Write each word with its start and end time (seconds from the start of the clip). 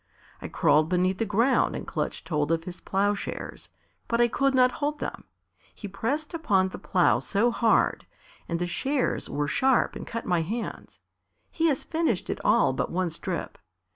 I 0.41 0.47
crawled 0.47 0.89
beneath 0.89 1.19
the 1.19 1.25
ground 1.27 1.75
and 1.75 1.85
clutched 1.85 2.27
hold 2.27 2.51
of 2.51 2.63
his 2.63 2.79
ploughshares, 2.81 3.69
but 4.07 4.19
I 4.19 4.27
could 4.29 4.55
not 4.55 4.71
hold 4.81 4.97
them 4.97 5.25
he 5.75 5.87
pressed 5.87 6.33
upon 6.33 6.69
the 6.69 6.79
plough 6.79 7.19
so 7.19 7.51
hard, 7.51 8.07
and 8.49 8.57
the 8.57 8.65
shares 8.65 9.29
were 9.29 9.47
sharp 9.47 9.95
and 9.95 10.07
cut 10.07 10.25
my 10.25 10.41
hands. 10.41 11.01
He 11.51 11.67
has 11.67 11.83
finished 11.83 12.31
it 12.31 12.41
all 12.43 12.73
but 12.73 12.89
one 12.89 13.11
strip. 13.11 13.59